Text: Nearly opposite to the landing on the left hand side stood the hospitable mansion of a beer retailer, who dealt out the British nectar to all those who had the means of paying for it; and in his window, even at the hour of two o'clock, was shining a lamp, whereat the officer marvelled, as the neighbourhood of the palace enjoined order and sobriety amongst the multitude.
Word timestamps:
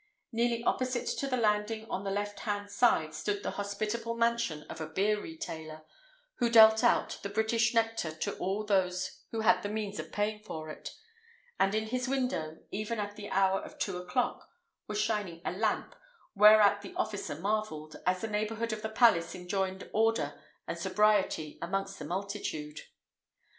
Nearly 0.31 0.63
opposite 0.63 1.05
to 1.19 1.27
the 1.27 1.37
landing 1.37 1.87
on 1.87 2.03
the 2.03 2.09
left 2.09 2.39
hand 2.39 2.71
side 2.71 3.13
stood 3.13 3.43
the 3.43 3.51
hospitable 3.51 4.15
mansion 4.15 4.63
of 4.63 4.81
a 4.81 4.87
beer 4.87 5.21
retailer, 5.21 5.85
who 6.37 6.49
dealt 6.49 6.83
out 6.83 7.19
the 7.21 7.29
British 7.29 7.71
nectar 7.75 8.09
to 8.09 8.35
all 8.37 8.63
those 8.65 9.19
who 9.29 9.41
had 9.41 9.61
the 9.61 9.69
means 9.69 9.99
of 9.99 10.11
paying 10.11 10.39
for 10.39 10.71
it; 10.71 10.89
and 11.59 11.75
in 11.75 11.85
his 11.89 12.07
window, 12.07 12.57
even 12.71 12.97
at 12.99 13.15
the 13.15 13.29
hour 13.29 13.61
of 13.61 13.77
two 13.77 13.97
o'clock, 13.99 14.49
was 14.87 14.99
shining 14.99 15.39
a 15.45 15.51
lamp, 15.51 15.95
whereat 16.33 16.81
the 16.81 16.95
officer 16.95 17.35
marvelled, 17.35 17.97
as 18.07 18.21
the 18.21 18.27
neighbourhood 18.27 18.73
of 18.73 18.81
the 18.81 18.89
palace 18.89 19.35
enjoined 19.35 19.87
order 19.93 20.33
and 20.67 20.79
sobriety 20.79 21.59
amongst 21.61 21.99
the 21.99 22.05
multitude. 22.05 22.79